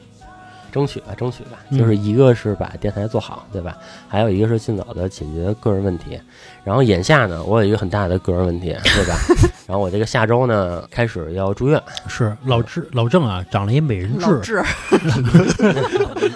[0.71, 3.77] 争取吧，争取吧，嗯就是一个是把电台做好，对吧？
[4.07, 6.19] 还有一个是尽早的解决个人问题。
[6.63, 9.15] 然后眼下呢，我有一个很大的个人问题，对吧？
[9.67, 14.63] 然后我这个下周呢开始要住院，是老郑老郑啊，长了一美人痣，老智，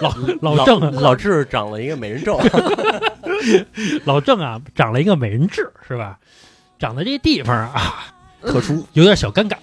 [0.00, 2.30] 老老郑啊老智长了一个美人痣，
[4.04, 6.18] 老郑啊，长了一个美人痣，是吧？
[6.78, 8.04] 长在这地方啊，
[8.46, 9.56] 特殊，有点小尴尬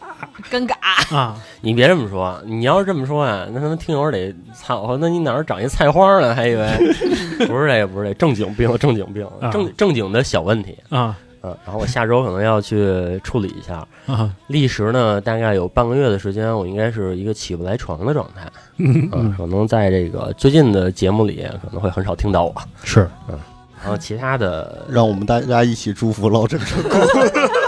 [0.52, 1.16] 尴尬。
[1.16, 1.36] 啊。
[1.62, 6.36] 你别这么说，你要是这么说啊，那他妈听友得操，那你哪儿长一菜花呢？
[6.36, 6.68] 还以为
[7.48, 10.78] 不是这个，不是这个正经病，正经病，啊正正经的小问题。
[10.90, 18.50] 啊嗯，然后我下周可能要去处理一下，啊，历时呢大概有半个月的时间，我应该是一个起不来床的状态。
[18.78, 22.56] 嗯嗯，可能在这个最近的节目里可能会很少听到我。
[22.84, 23.38] 是嗯
[23.82, 27.00] 然后其他的，让我们大家一起祝福老郑成功。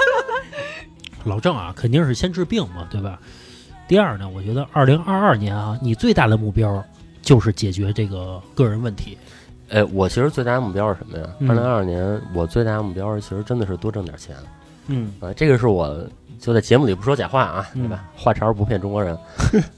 [1.26, 3.20] 老郑啊，肯定是先治病嘛，对吧？
[3.88, 6.84] 第二呢，我觉得二零二二年啊，你最大的目标
[7.22, 9.18] 就是解决这个个人问题。
[9.70, 11.28] 哎，我其实最大的目标是什么呀？
[11.40, 14.36] 嗯二零二二年我最大的目标其实真的是多挣点钱
[14.88, 16.08] 嗯啊，这个是我
[16.40, 18.06] 就在节目里不说假话啊，嗯对吧？
[18.16, 19.18] 话茬儿不骗中国人。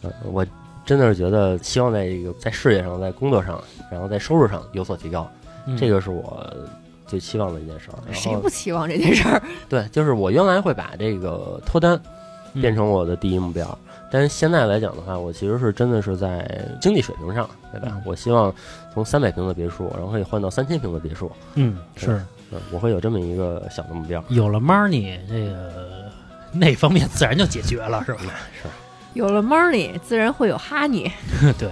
[0.03, 0.45] 嗯， 我
[0.85, 5.29] 真的是觉得希望在这个在事业上、在工作上，然后在收入上有所提高，
[5.65, 6.53] 嗯这个是我
[7.07, 8.13] 最期望的一件事儿。
[8.13, 9.41] 谁不期望这件事儿？
[9.69, 11.99] 对，就是我原来会把这个脱单
[12.53, 13.77] 嗯变成我的第一目标，
[14.11, 16.47] 但是现在来讲的话，我其实是真的是在
[16.81, 17.87] 经济水平上，对吧？
[17.91, 18.53] 嗯我希望
[18.93, 24.23] 从三百平的别墅，然后可以换到三千平的别墅，嗯是嗯，我会有这么一个小的目标。
[24.29, 26.09] 有了 money，这个
[26.53, 28.21] 那方面自然就解决了，是吧？
[28.61, 28.69] 是，
[29.13, 31.11] 有了 money，自然会有 honey。
[31.59, 31.69] 对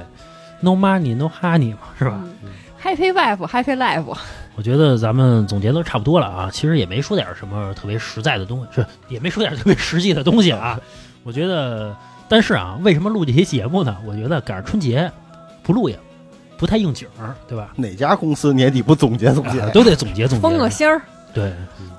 [0.59, 2.21] ，no money no honey 嘛，是吧？
[2.43, 2.49] 嗯
[2.83, 4.17] Happy wife, happy life。
[4.55, 10.79] 我觉得咱们总结的差不多了啊，其实也没说点什么特别实在的东西，是也没说点特别实际的东西啊。
[11.23, 11.95] 我觉得，
[12.29, 13.97] 但是啊，为什么录这些节目呢？
[14.05, 15.11] 我觉得赶上春节
[15.61, 15.99] 不录也
[16.57, 17.73] 不太应景儿，对吧？
[17.75, 19.59] 哪家公司年底不总结总结？
[19.59, 21.01] 啊都得总结总结，封个心儿，
[21.33, 21.53] 对，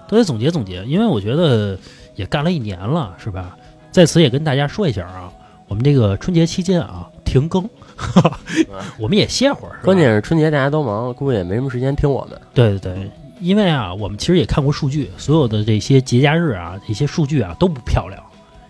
[0.08, 1.78] 都得总结总结，因为我觉得
[2.14, 3.54] 也干了一年了，是吧？
[3.90, 5.30] 在此也跟大家说一下啊，
[5.68, 7.68] 我们这个春节期间啊停更，
[8.98, 12.40] 我们也歇会儿，关键是春节大家都忙，估计也没什么时间听我们。
[12.54, 18.22] 对对对，因为啊，我们其实也看过数据，所有的这些节假日啊，这些数据啊都不漂亮，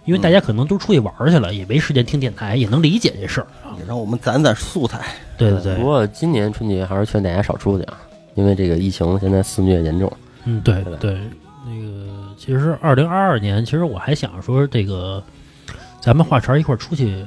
[0.05, 3.77] 因为大家可能都出去玩儿去了，也没时间听电台，也能理解这事儿啊。
[3.79, 5.01] 也让我们攒攒素材。
[5.37, 7.99] 对对对，不过今年春节还是劝大家少出去啊，
[8.35, 10.11] 因为这个疫情现在肆虐严重。
[10.45, 11.21] 嗯，对对对，
[11.67, 12.07] 那个
[12.39, 15.23] 其实二零二二年，其实我还想说这个，
[16.07, 17.27] 咱们话茬一块儿出去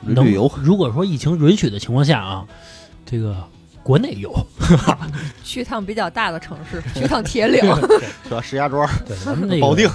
[0.00, 2.42] 能旅游如果说疫情允许的情况下啊，
[3.04, 3.36] 这个
[3.82, 4.34] 国内游，
[5.44, 7.60] 去趟比较大的城市， 去趟铁岭。
[8.22, 8.40] 是吧？
[8.40, 9.86] 石家庄、对，咱们那个保定，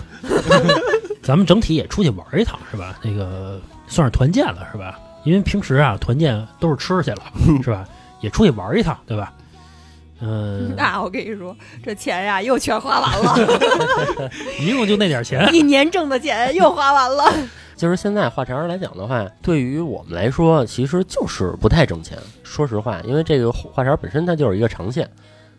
[1.23, 2.99] 咱们整体也出去玩一趟，是吧？
[3.01, 4.99] 那个算是团建了，是吧？
[5.23, 7.23] 因为平时啊，团建都是吃去了，
[7.63, 7.83] 是吧？
[8.21, 9.33] 也出去玩一趟，对吧？
[10.21, 13.49] 嗯、 那我跟你说，这钱呀又全花完了，
[14.59, 17.33] 一共就那点钱，一年挣的钱又花完了。
[17.75, 22.17] 就是现在话茬儿来讲的话，对于我们来说，其实就是不太挣钱。
[22.43, 25.09] 说实话，因为这个话茬本身它就是一个长线，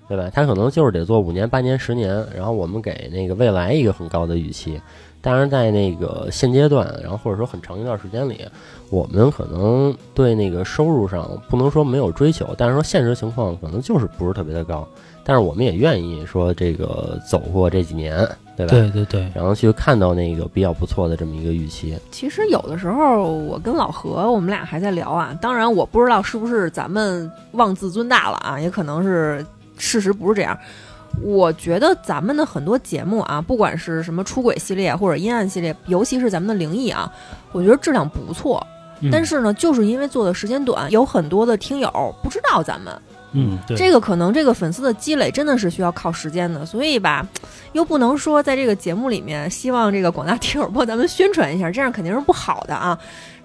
[0.07, 0.31] 对吧？
[0.35, 4.79] 它可能就是得做五年、八年、十年，然后我们给那个未来一个很高的预期。
[5.23, 8.47] 当然，在那个现阶段，然后或者说很长一段时间里，
[8.89, 14.87] 我们可能对那个收入上不能说没有追求，但是说现实情况可能就是不是特别的高。
[15.23, 18.71] 但是我们也愿意说这个走过这几年，对吧？
[18.73, 21.97] 对对对，然后去看到那个比较不错的这么一个预期。
[22.11, 25.37] 其实有的时候，我跟老何我们俩还在聊啊。
[25.41, 29.45] 当然，我不知道是不是咱们妄自尊大了啊，也可能是
[29.77, 30.59] 事实不是这样。
[31.23, 37.13] 我觉得咱们的很多节目啊，不管是什么出轨系列或者阴暗系列，尤其是咱们的灵异啊，
[37.53, 38.65] 我觉得质量不错。
[39.03, 42.95] 嗯但是呢，就是因为做的时间短，有很多的听友不知道咱们
[43.33, 47.27] 嗯，对，这个，可能这个粉丝的积累真的是需要靠时间的，所以吧，
[47.73, 52.99] 又不能说在这个节目里面希望这个广大听友帮咱们宣传一下，这样肯定是不好的啊。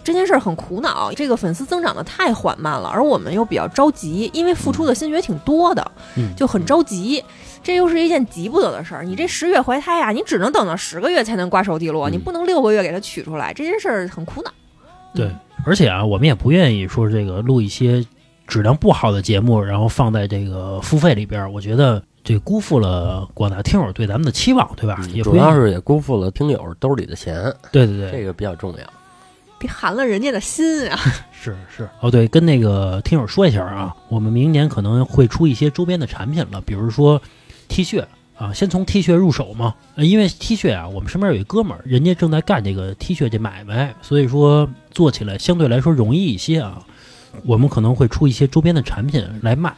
[0.04, 7.24] 这件事儿很苦恼，这个粉丝增长的太缓慢了，而我们又比较着急，因为付出的心血挺多的，嗯就很着急。
[7.66, 9.04] 这又是一件急不得的事儿。
[9.04, 14.52] 你这十月怀胎呀、你只能等到十个月才能瓜熟蒂落，嗯你不能六个月给它取出来，这件事儿很苦恼。
[15.16, 18.06] 对嗯，而且啊，我们也不愿意说这个录一些
[18.46, 25.02] 质量不好的节目，然后放在这个付费里边儿，我觉得这辜负了广大听友对咱们的期望，对吧？
[25.12, 28.78] 也主要是也辜负了听友兜里的钱，对对对，这个比较重要。
[29.58, 31.00] 别寒了人家的心啊！
[31.32, 37.20] 是是哦，对，跟那个听友说一下啊，我们明年可能会出一些周边的产品了，比如说
[37.68, 38.04] T 恤，
[38.38, 46.82] 啊，先从 T 恤入手嘛，因为 T 恤啊，我们身边有一哥们儿，人家正在干这个 T 恤这买卖，所以说做起来相对来说容易一些啊。
[47.44, 49.76] 我们可能会出一些周边的产品来卖，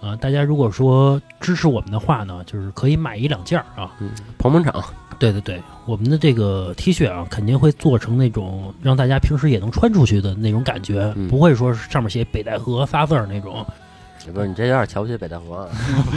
[0.00, 3.90] 啊，大家如果说支持我们的话呢，就是可以买一两件儿啊。
[3.98, 4.84] 嗯，捧捧场，
[5.18, 13.64] 对对对，我们的这个 T 恤啊，肯定会做成那种让大家平时也能穿出去的那种感觉，不会说上面写北戴河仨字儿那种。
[14.30, 15.68] 不是你这有点瞧不起北戴河啊。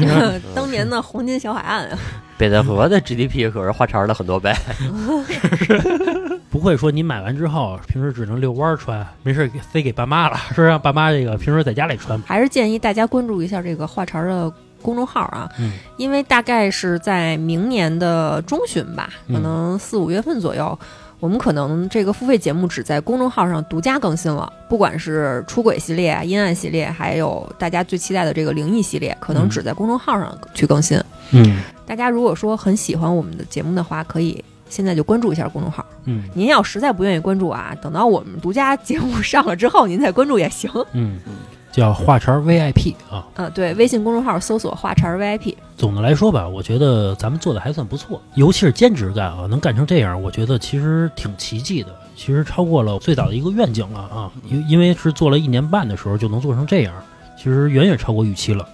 [0.54, 1.98] 当年的黄金小海岸啊，
[2.38, 4.54] 北戴河的 GDP 可是花肠的很多倍。
[6.50, 12.22] 不会说你买完之后平时只能遛弯儿穿，没事儿给塞给爸妈了，说让爸妈这个平时在家里穿。
[12.26, 20.78] 还是建议大家关注一下这个话茬儿的公众号啊，嗯因为大概是在明年的中旬吧，嗯可能四五月份左右。
[21.20, 31.02] 我们可能这个付费节目只在公众号上独家更新了，不管是出轨系列、啊、阴暗系列，还有大家最期待的这个灵异系列，可能嗯只在公众号上去更新。
[31.32, 35.86] 嗯大家如果说很喜欢我们的节目的话，可以现在就关注一下公众号。
[36.04, 40.70] 嗯您要实在不愿意关注啊，等到我们独家节目上了之后，您再关注也行。
[40.94, 41.34] 嗯嗯，
[41.76, 43.28] 叫话茬 VIP 啊。
[43.36, 45.56] 嗯，对，微信公众号搜索“话茬 VIP”。
[45.76, 54.32] 总的来说吧，我觉得咱们做的还算不错，尤其是兼职干啊，能干成这样，我觉得其实挺奇迹的，其实超过了最早的一个愿景了啊。
[54.48, 56.94] 因因为是做了一年半的时候就能做成这样，
[57.38, 58.66] 其实远远超过预期了。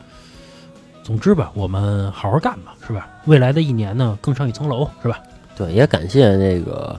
[1.01, 3.09] 总之吧，我们好好干吧，是吧？
[3.25, 5.19] 未来的一年呢，更上一层楼，是吧？
[5.57, 6.97] 对，也感谢那个，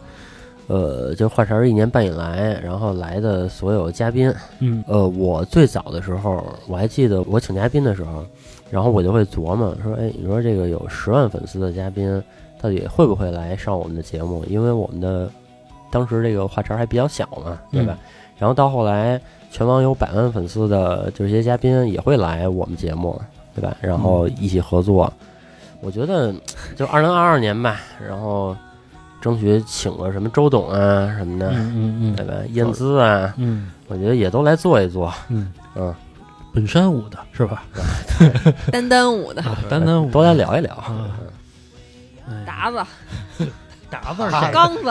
[0.73, 4.33] 呃，就话茬儿一年半以来，然后来的所有嘉宾。
[4.61, 8.25] 嗯呃，我最早的时候，我还记得我请嘉宾的时候，
[8.71, 12.23] 然后我就会琢磨说，哎，你说这个有十万粉丝的嘉宾，
[12.59, 14.43] 到底会不会来上我们的节目？
[14.49, 15.29] 因为我们的
[15.91, 17.99] 当时这个话茬儿还比较小嘛，对吧？
[18.39, 23.21] 然后到后来，全网有百万粉丝的这些嘉宾也会来我们节目，
[23.55, 23.77] 对吧？
[23.83, 25.13] 然后一起合作。
[25.83, 26.33] 我觉得
[26.75, 28.57] 就二零二二年吧，然后
[29.23, 32.35] 争取请个什么周董啊什么的，嗯嗯对吧？
[32.51, 35.13] 燕姿啊，嗯我觉得也都来做一做。
[35.29, 35.95] 嗯嗯，
[36.53, 37.63] 本山舞的是吧？
[38.71, 40.77] 丹丹舞的啊，单单舞都来聊一聊。
[42.47, 43.47] 达子
[43.91, 44.83] 达子、刚子、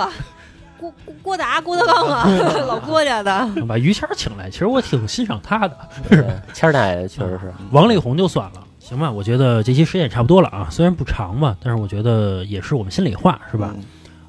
[0.77, 2.25] 郭郭郭达、郭德纲啊，
[2.67, 3.47] 老郭家的。
[3.67, 5.77] 把于谦请来，其实我挺欣赏他的。
[6.09, 9.09] 对谦儿大爷确实是，王力宏就算了，行吧？
[9.11, 13.71] 我觉得这期时间也差不多了啊，虽然不长吧，但是我觉得也是我们心里话，是吧？
[13.75, 13.83] 嗯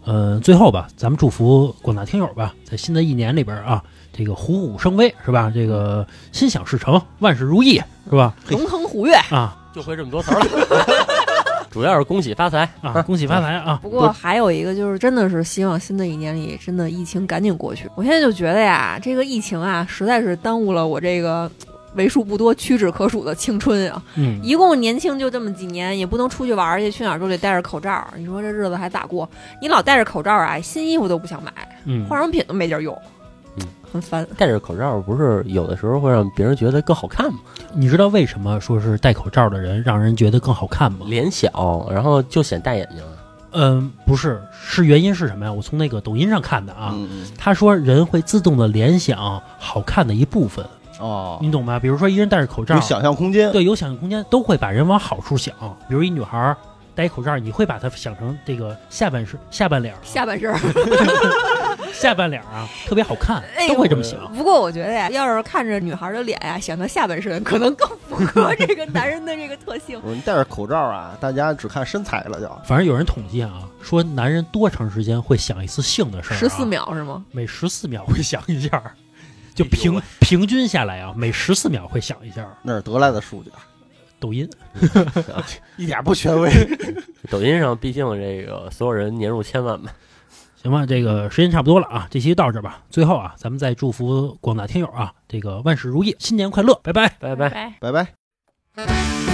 [0.05, 5.51] 呃，最后吧，咱们祝福广大听友吧，在新的一年里边啊，这个虎虎生威，是吧？
[5.55, 8.35] 这个心想事成，万事如意，是吧？
[8.49, 9.15] 龙腾虎跃。
[9.31, 10.47] 啊就会这么多词儿了。
[11.73, 13.81] 主要是恭喜发财啊，恭喜发财啊！
[13.81, 17.89] 不过还有一个就是，真的是希望新的一年里，真的疫情赶紧过去。
[17.95, 21.51] 我现在就觉得呀，这个疫情啊，实在是耽误了我这个
[21.95, 24.03] 为数不多屈指可数的青春啊！
[24.17, 28.07] 嗯，一共年轻就这么几年，也不能出去玩儿去，去哪儿都得戴着口罩。
[28.17, 29.29] 你说这日子还咋过？
[29.61, 31.53] 你老戴着口罩啊，新衣服都不想买，
[31.85, 32.97] 嗯化妆品都没地儿用，
[33.57, 34.27] 嗯，很烦。
[34.37, 37.41] 戴着口罩不是有的时候会让别人觉得更好看吗？
[37.75, 41.07] 你知道为什么说是戴口罩的人让人觉得更好看吗？
[41.09, 43.03] 脸小，然后就显大眼睛。
[43.55, 45.53] 嗯，不是，是原因是什么呀？
[45.53, 46.97] 我从那个抖音上看的啊，
[47.37, 50.65] 他说人会自动的联想好看的一部分，
[51.03, 51.79] 哦，你懂吧？
[51.79, 55.55] 比如说一人戴着口罩有，想象空间，对，有想象空间，都会把人往好处想。
[55.89, 56.57] 比如一女孩
[56.95, 60.55] 戴一口罩，你会把她想成这个下半身、下半脸、下半身。
[61.93, 64.19] 下半脸啊，特别好看哎，都会这么想。
[64.35, 69.99] 不过我觉得呀，要是看着女孩的脸呀，想到下半身，可能更符合这个男人的这个特性。
[70.03, 72.49] 我说你戴着口罩啊，大家只看身材了就。
[72.65, 76.39] 反正有人统计啊，说男人多长时间会想一次性的事儿、啊？
[76.39, 77.23] 十四，秒是吗？
[77.31, 78.93] 每十四秒会想一下儿，
[79.55, 82.47] 就平平均下来啊，每十四秒会响一下。
[82.63, 83.51] 那是得来的数据，
[84.19, 84.49] 抖音，
[85.77, 86.51] 一点不权威。
[87.31, 89.91] 抖音上毕竟这个所有人年入千万嘛。
[90.63, 92.83] 行吧，这个时间差不多了啊，这期到这吧。
[92.89, 97.09] 最后啊，咱们再祝福广大听友啊，这个万事如意，新年快乐，拜拜。
[97.19, 97.49] 拜拜。
[97.49, 97.75] 拜。
[97.81, 99.32] 拜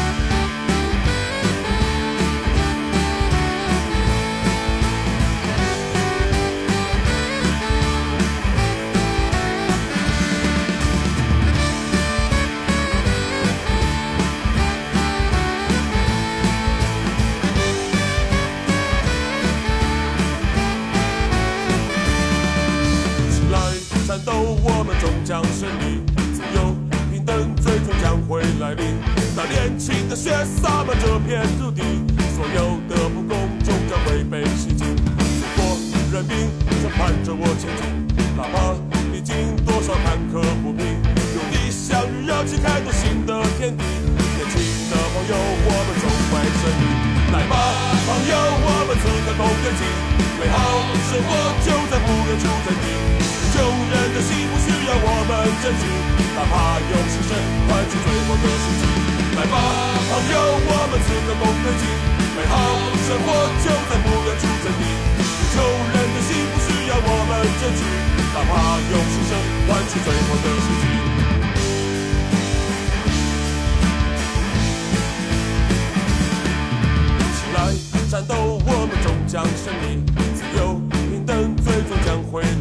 [31.28, 31.57] 洒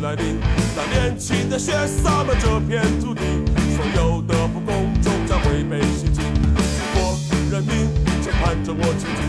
[0.07, 0.39] 来临。
[0.73, 3.21] 当年轻的血洒满这片土地，
[3.75, 6.23] 所有的不公终将会被洗净。
[6.23, 7.19] 中国
[7.51, 7.91] 人民
[8.23, 9.21] 正盼着我前进，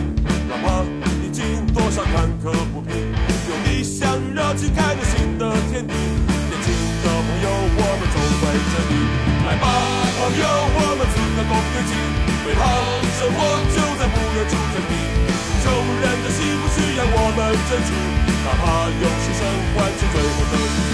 [0.47, 0.87] 哪怕
[1.18, 5.95] 历经多少坎坷不平，用理想热情开拓新的天地。
[5.99, 6.70] 年轻
[7.03, 8.95] 的朋友，我们总会胜利。
[9.51, 9.66] 来吧，
[10.14, 11.93] 朋友，我们此刻共跃进，
[12.47, 12.62] 美好
[13.18, 13.39] 生活
[13.74, 14.95] 就在不远处等你。
[15.59, 17.91] 穷人的心不需要我们争取，
[18.49, 19.44] 哪怕用牺牲
[19.76, 20.92] 换取最后的希冀。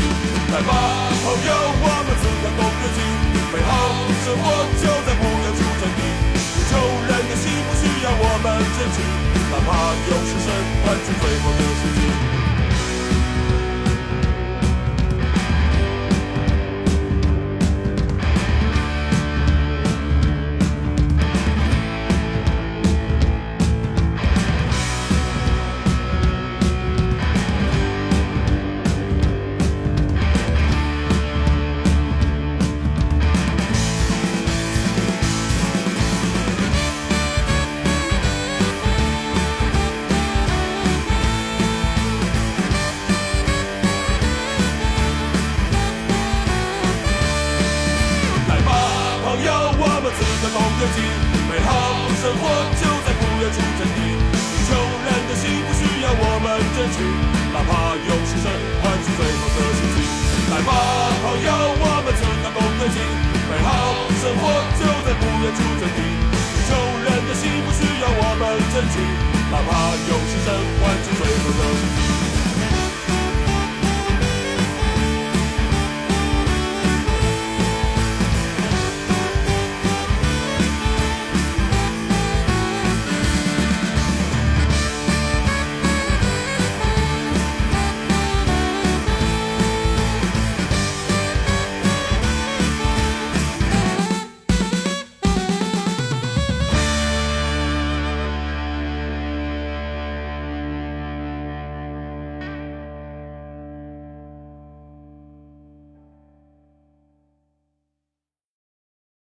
[0.51, 0.75] 来吧，
[1.23, 2.99] 朋友，我们此刻共跃进，
[3.55, 3.71] 美好
[4.27, 4.45] 生活
[4.83, 6.03] 就在不远处等你。
[6.67, 6.75] 穷
[7.07, 8.99] 人的心不需要我们争取，
[9.53, 9.71] 哪怕
[10.11, 10.51] 用牺牲
[10.83, 12.44] 换取最后的希冀。